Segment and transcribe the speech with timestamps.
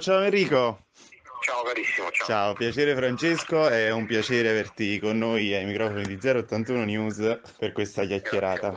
[0.00, 0.86] Ciao Enrico.
[1.40, 2.26] Ciao carissimo, ciao.
[2.26, 7.70] Ciao, piacere Francesco, è un piacere averti con noi ai microfoni di 081 News per
[7.70, 8.70] questa chiacchierata.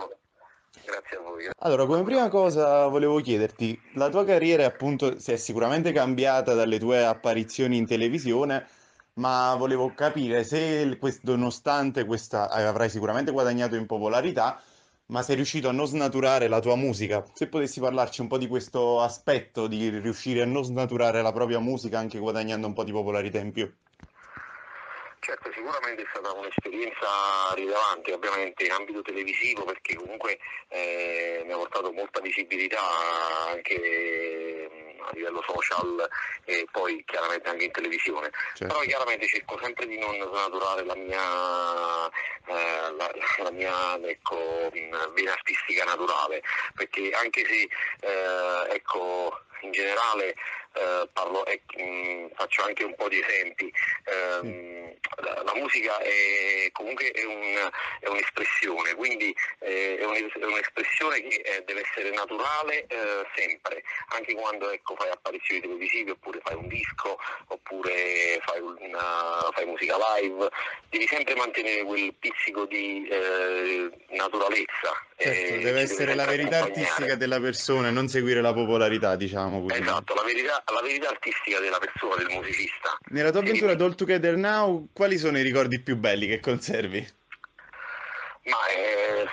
[0.85, 1.49] Grazie a voi.
[1.57, 6.77] Allora, come prima cosa volevo chiederti, la tua carriera appunto si è sicuramente cambiata dalle
[6.77, 8.67] tue apparizioni in televisione,
[9.13, 14.61] ma volevo capire se nonostante questa eh, avrai sicuramente guadagnato in popolarità,
[15.07, 17.23] ma sei riuscito a non snaturare la tua musica.
[17.33, 21.59] Se potessi parlarci un po' di questo aspetto di riuscire a non snaturare la propria
[21.59, 23.71] musica anche guadagnando un po' di popolarità in più.
[25.19, 27.07] Certo, sicuramente è stata un'esperienza
[27.53, 30.37] rilevante, ovviamente in ambito televisivo, perché comunque
[30.69, 32.79] eh, mi ha portato molta visibilità
[33.49, 34.56] anche
[35.37, 36.09] livello social
[36.45, 38.31] e poi chiaramente anche in televisione.
[38.53, 38.67] Certo.
[38.67, 43.11] Però chiaramente cerco sempre di non snaturare la mia, eh, la,
[43.43, 46.41] la mia ecco, mh, vena artistica naturale,
[46.75, 47.69] perché anche se
[48.07, 50.35] eh, ecco, in generale
[50.73, 53.71] eh, parlo, mh, faccio anche un po' di esempi.
[54.05, 54.86] Ehm,
[55.17, 61.21] la, la musica è comunque è, un- è un'espressione, quindi eh, è, un- è un'espressione
[61.21, 66.55] che eh, deve essere naturale eh, sempre, anche quando ecco, fai apparizioni televisive oppure fai
[66.55, 70.49] un disco oppure fai, una- fai musica live,
[70.89, 75.05] devi sempre mantenere quel pizzico di eh, naturalezza.
[75.19, 79.63] Certo, eh, deve essere la verità artistica della persona e non seguire la popolarità, diciamo
[79.63, 79.81] così.
[79.81, 82.95] Esatto, la verità, la verità artistica della persona, del musicista.
[83.09, 86.99] Nella tua avventura All Together Now, quali sono i ricordi più belli che conservi?
[88.43, 89.25] Ma eh,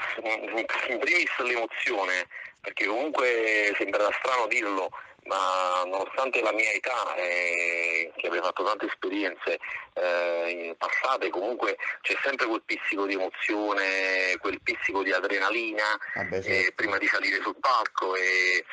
[0.89, 2.29] in primis l'emozione,
[2.65, 4.91] perché comunque sembrerà strano dirlo,
[5.25, 9.59] ma nonostante la mia età, eh, che abbia fatto tante esperienze
[9.95, 15.85] eh, passate, comunque c'è sempre quel pizzico di emozione, quel pizzico di adrenalina
[16.15, 16.73] Vabbè, eh, certo.
[16.75, 18.65] prima di salire sul palco e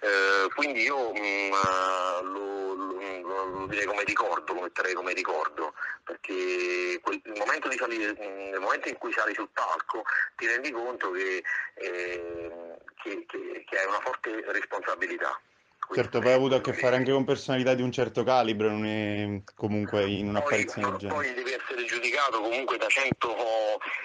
[0.00, 1.16] eh, quindi io mm,
[1.52, 5.74] eh, lo, lo- lo- lo direi come ricordo, lo metterei come ricordo,
[6.04, 10.02] perché quel- il, momento salire, mm, nel momento in cui sali sul palco
[10.36, 11.42] ti rendi conto che,
[11.74, 12.69] eh,
[13.02, 15.40] che- che- che hai una forte responsabilità.
[15.92, 18.22] Certo, Questo poi è hai avuto a che fare anche con personalità di un certo
[18.22, 21.18] calibro, non è comunque in poi, un'apparizione del genere.
[21.20, 23.36] poi devi essere giudicato comunque da 100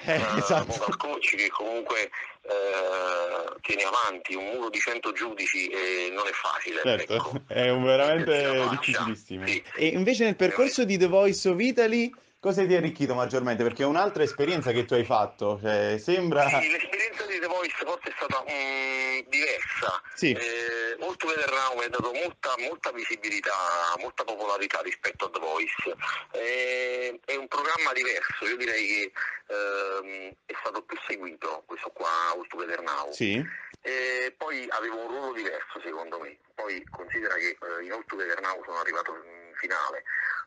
[0.05, 0.65] Eh, esatto.
[0.65, 2.09] vocal coach che comunque
[2.41, 6.81] eh, tieni avanti un muro di 100 giudici e non è facile.
[6.81, 7.41] Certo, ecco.
[7.53, 9.45] è veramente difficilissimo.
[9.45, 9.63] sì.
[9.75, 12.11] E invece nel percorso di The Voice of Italy,
[12.45, 13.63] cosa ti ha arricchito maggiormente?
[13.63, 16.47] Perché è un'altra esperienza che tu hai fatto, cioè sembra...
[16.47, 19.99] Sì, l'esperienza di The Voice forse è stata mm, diversa.
[20.13, 20.29] Sì.
[20.29, 23.51] Eh, All Together Now mi ha dato molta, molta visibilità,
[23.97, 25.95] molta popolarità rispetto a The Voice.
[26.33, 29.11] Eh, è un programma diverso, io direi che
[29.47, 33.11] ehm, è stato più seguito questo qua, Together Now.
[33.11, 33.43] Sì,
[33.81, 36.37] E poi avevo un ruolo diverso secondo me.
[36.53, 40.03] Poi considera che eh, in Together Now sono arrivato in finale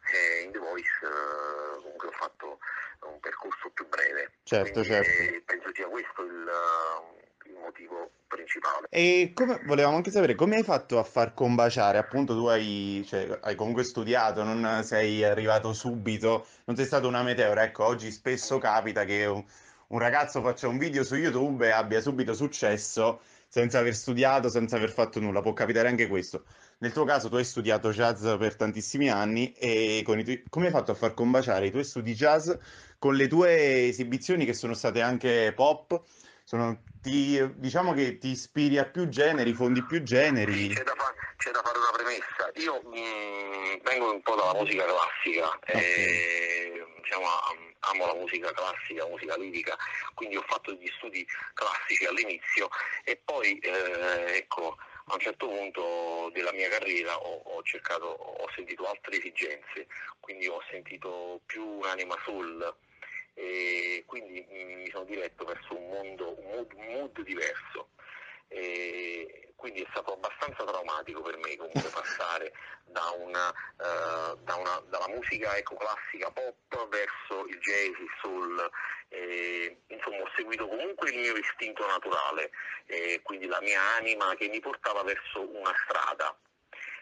[0.07, 2.59] e in The Voice eh, comunque ho fatto
[3.07, 4.33] un percorso più breve.
[4.43, 5.23] Certo, Quindi, certo.
[5.23, 8.87] eh, penso sia questo il, eh, il motivo principale.
[8.91, 13.39] E come, volevamo anche sapere come hai fatto a far combaciare, appunto tu hai, cioè,
[13.43, 18.59] hai comunque studiato, non sei arrivato subito, non sei stato una meteora, ecco, oggi spesso
[18.59, 19.45] capita che un,
[19.89, 24.77] un ragazzo faccia un video su YouTube e abbia subito successo senza aver studiato, senza
[24.77, 26.45] aver fatto nulla, può capitare anche questo.
[26.79, 30.93] Nel tuo caso tu hai studiato jazz per tantissimi anni e tuoi- come hai fatto
[30.93, 32.51] a far combaciare i tuoi studi jazz
[32.99, 36.01] con le tue esibizioni che sono state anche pop?
[36.45, 40.69] Sono, ti, diciamo che ti ispiri a più generi, fondi più generi.
[40.69, 42.51] c'è da, fa- c'è da fare una premessa.
[42.55, 49.03] Io mh, vengo un po' dalla musica classica, e, diciamo, am- amo la musica classica,
[49.05, 49.77] la musica lirica,
[50.15, 52.69] quindi ho fatto degli studi classici all'inizio
[53.05, 54.77] e poi eh, ecco,
[55.07, 59.87] a un certo punto della mia carriera ho, ho cercato, ho sentito altre esigenze,
[60.21, 62.77] quindi ho sentito più un'anima soul
[63.35, 67.91] e quindi mi sono diretto verso un mondo, un mood, mood diverso.
[68.51, 72.53] E quindi è stato abbastanza traumatico per me comunque passare
[72.87, 78.71] da una, eh, da una- dalla musica ecco, classica pop verso il jazz, il soul.
[79.11, 82.51] E, insomma ho seguito comunque il mio istinto naturale,
[82.87, 86.37] e quindi la mia anima che mi portava verso una strada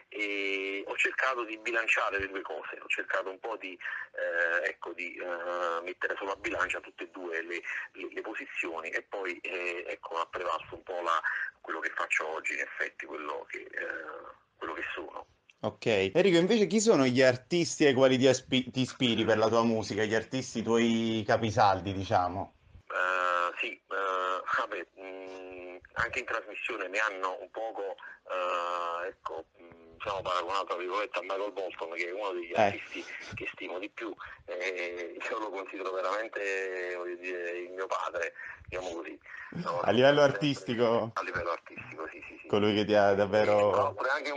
[0.09, 3.77] e ho cercato di bilanciare le due cose, ho cercato un po' di,
[4.13, 9.01] eh, ecco, di eh, mettere sulla bilancia tutte e due le, le- le posizioni e
[9.01, 11.21] poi eh, ecco, ha prevalso un po' la-
[11.59, 15.27] quello che faccio oggi, in effetti, quello che, eh, quello che sono.
[15.59, 15.85] Ok.
[16.13, 19.63] Enrico, invece chi sono gli artisti ai quali ti, aspi- ti ispiri per la tua
[19.63, 22.53] musica, gli artisti tuoi capisaldi, diciamo?
[22.87, 27.81] Eh, sì, eh, vabbè, mh, anche in trasmissione mi hanno un poco,
[28.29, 32.61] eh, ecco, mh, diciamo paragonato tra virgolette a Michael Bolton che è uno degli Eh.
[32.61, 33.03] artisti
[33.33, 34.13] che stimo di più
[34.45, 38.33] e io lo considero veramente voglio dire, il mio padre
[38.69, 39.19] diciamo così
[39.49, 43.93] No, A livello artistico, a livello artistico sì sì sì colui che ti ha davvero...
[43.95, 44.36] pure anche un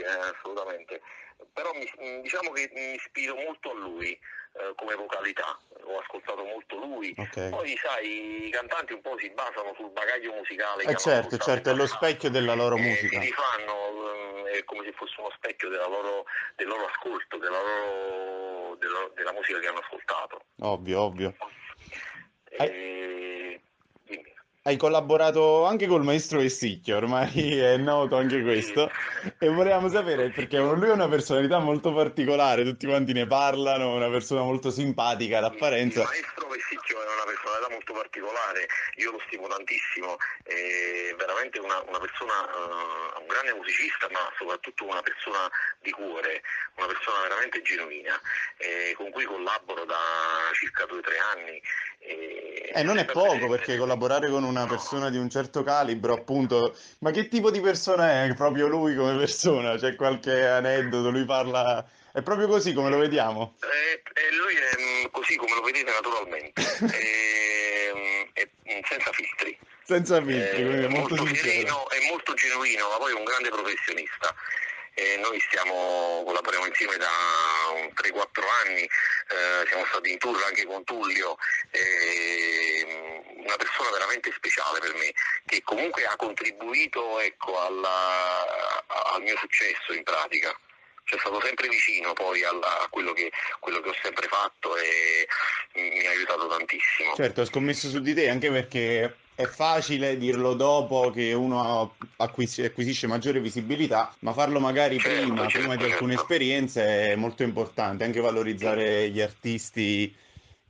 [0.00, 1.00] perché eh, assolutamente
[1.52, 6.76] però mi- diciamo che mi ispiro molto a lui eh, come vocalità ho ascoltato molto
[6.76, 7.48] lui Ok.
[7.50, 11.74] poi sai i cantanti un po' si basano sul bagaglio musicale Eh certo, certo, è
[11.74, 13.20] lo specchio della loro Eh, musica.
[13.20, 16.24] si rifanno eh, è come se fosse uno specchio loro-
[16.56, 21.34] del loro ascolto della, loro, della, della musica che hanno ascoltato Ovvio, ovvio.
[22.58, 22.70] Hai- e...
[22.70, 23.31] dimmi.
[24.64, 28.88] Hai collaborato anche col maestro Vessicchio, ormai è noto anche questo,
[29.40, 34.08] e volevamo sapere, perché lui è una personalità molto particolare, tutti quanti ne parlano, una
[34.08, 36.04] persona molto simpatica Il d'apparenza.
[36.04, 41.98] maestro Vessicchio è una personalità molto particolare, io lo stimo tantissimo, è veramente una, una
[41.98, 45.50] persona, eh, un grande musicista, ma soprattutto una persona
[45.80, 46.42] di cuore,
[46.76, 48.20] una persona veramente genuina,
[48.58, 49.98] eh, con cui collaboro da
[50.54, 51.62] circa due o tre anni.
[51.98, 54.66] E Eh, non è poco, perché collaborare con una No.
[54.66, 59.16] persona di un certo calibro, appunto, ma che tipo di persona è proprio lui come
[59.16, 59.76] persona?
[59.76, 61.10] C'è qualche aneddoto?
[61.10, 61.84] Lui parla...
[62.14, 63.56] È proprio così come lo vediamo?
[63.62, 64.71] Eh, eh, lui è
[65.22, 66.60] così come lo vedete naturalmente,
[66.92, 69.58] e, mm, è, mm, senza filtri.
[69.84, 73.24] Senza Eh, filtri, è è molto molto sereno, è molto genuino, ma poi è un
[73.24, 74.34] grande professionista.
[74.94, 77.08] E noi stiamo, collaboriamo insieme da
[77.72, 81.36] un 3-4 anni, eh, siamo stati in tour anche con Tullio,
[81.70, 85.10] e, mm, una persona veramente speciale per me,
[85.46, 88.84] che comunque ha contribuito ecco, alla-
[89.14, 90.54] al mio successo in pratica.
[91.04, 95.26] C'è stato sempre vicino poi alla- a quello che, quello che ho sempre fatto e
[95.74, 97.14] mi ha aiutato tantissimo.
[97.14, 102.60] Certo, ho scommesso su di te anche perché è facile dirlo dopo che uno acquis-
[102.60, 106.32] acquisisce maggiore visibilità, ma farlo magari Certo, prima, certo, prima di alcune certo.
[106.32, 110.14] esperienze è molto importante, anche valorizzare gli artisti,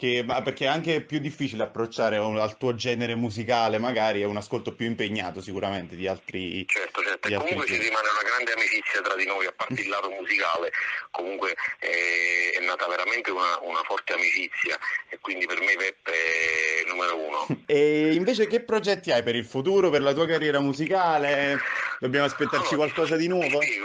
[0.03, 4.25] che, ma perché è anche più difficile approcciare un- al tuo genere musicale, magari è
[4.25, 6.67] un ascolto più impegnato sicuramente di altri...
[6.67, 7.89] Certo, certo, e altri comunque ci generi.
[7.89, 10.73] rimane una grande amicizia tra di noi, a parte il lato musicale,
[11.13, 14.77] comunque eh, è nata veramente una, una forte amicizia
[15.09, 17.47] e quindi per me Peppe è numero uno.
[17.67, 21.61] E invece che progetti hai per il futuro, per la tua carriera musicale?
[22.01, 23.61] Dobbiamo aspettarci Allora, qualcosa di nuovo?
[23.61, 23.81] Eh,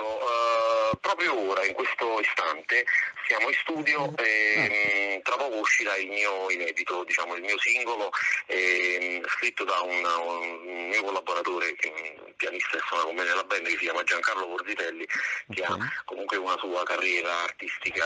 [1.07, 2.85] proprio ora, in questo istante,
[3.27, 8.11] siamo in studio e mh, tra poco uscirà il mio inedito, diciamo il mio singolo,
[8.47, 11.93] ehm, scritto da un, un mio collaboratore, che
[12.25, 15.07] un pianista che suona con me nella band, che si chiama Giancarlo Porzitelli,
[15.53, 16.03] che ha Ok.
[16.05, 18.05] comunque una sua carriera artistica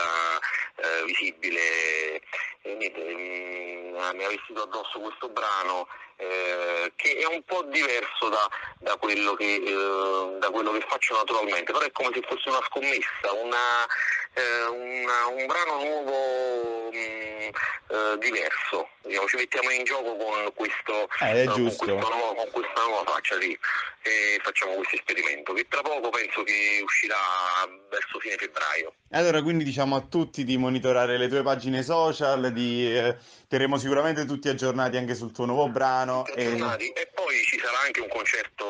[0.76, 2.22] eh, visibile.
[2.64, 5.88] E niente, mi ha vestito addosso questo brano
[6.22, 8.48] eh, che è un po' diverso da,
[8.78, 12.62] da quello che, eh, da quello che faccio naturalmente, però è come se fosse una
[12.68, 13.86] scommessa, una,
[14.34, 17.50] eh, una- un brano nuovo mh,
[17.92, 18.88] eh, diverso.
[19.02, 21.84] Diciamo, ci mettiamo in gioco con, questo, Eh, è con giusto.
[21.84, 23.58] questa nuova, con questa nuova faccia sì,
[24.02, 27.16] e facciamo questo esperimento che tra poco penso che uscirà
[27.90, 28.94] verso fine febbraio.
[29.10, 34.24] Allora, quindi diciamo a tutti di monitorare le tue pagine social, di, eh, terremo sicuramente
[34.24, 36.24] tutti aggiornati anche sul tuo nuovo brano.
[36.34, 36.44] E...
[36.44, 38.64] E poi ci sarà anche un concerto.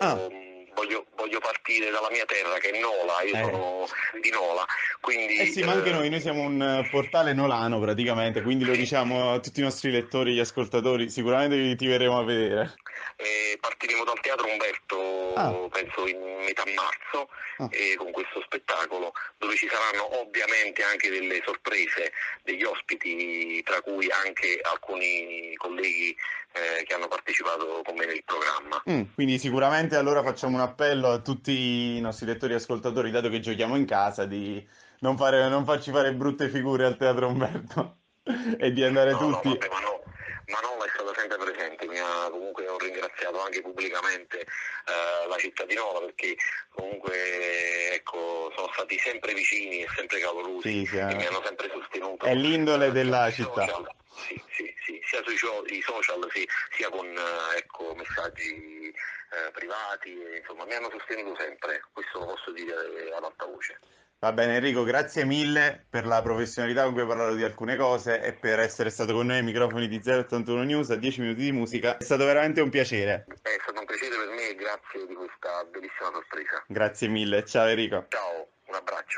[0.00, 0.46] Ah.
[0.78, 3.42] Voglio, voglio partire dalla mia terra che è Nola, io Eh.
[3.42, 3.88] sono
[4.20, 4.64] di Nola,
[5.00, 8.64] quindi Eh sì, ma anche eh, noi, noi siamo un eh, portale nolano praticamente, quindi
[8.64, 12.76] lo diciamo a tutti i nostri lettori, gli ascoltatori, sicuramente ti verremo a vedere.
[13.16, 15.68] eh, partiremo dal Teatro Umberto, Ah.
[15.70, 17.68] penso in metà marzo, Ah.
[17.72, 22.12] eh, con questo spettacolo, dove ci saranno ovviamente anche delle sorprese,
[22.44, 26.16] degli ospiti, tra cui anche alcuni colleghi
[26.52, 28.82] eh, che hanno partecipato con me nel programma.
[28.88, 33.28] Mm, quindi sicuramente allora facciamo un appello a tutti i nostri lettori e ascoltatori, dato
[33.28, 34.66] che giochiamo in casa, di
[35.00, 37.96] non fare- non farci fare brutte figure al Teatro Umberto
[38.58, 39.48] e di andare No, no, tutti...
[39.48, 40.00] vabbè, ma no,
[40.46, 45.64] Manola è stata sempre presente, mi ha comunque ho ringraziato anche pubblicamente eh, la città
[45.64, 46.36] di Nola perché
[46.70, 51.14] comunque ecco, sono stati sempre vicini e sempre calorosi Sì, sì, e eh.
[51.16, 52.24] mi hanno sempre sostenuto.
[52.24, 53.66] È l'indole della città.
[53.66, 53.88] social.
[54.10, 60.64] Sì, sì, sì, sia sui social sì, sia con eh, ecco, messaggi eh, privati, insomma
[60.64, 62.74] mi hanno sostenuto sempre, questo lo posso dire
[63.14, 63.78] ad alta voce.
[64.20, 68.20] Va bene Enrico, grazie mille per la professionalità con cui hai parlato di alcune cose
[68.20, 71.52] e per essere stato con noi ai microfoni di 081 News a 10 minuti di
[71.52, 71.98] musica.
[71.98, 73.26] È stato veramente un piacere.
[73.28, 76.64] È stato un piacere per me e grazie di questa bellissima sorpresa.
[76.66, 77.44] Grazie mille.
[77.44, 78.06] Ciao Enrico.
[78.08, 79.08] Ciao, un abbraccio.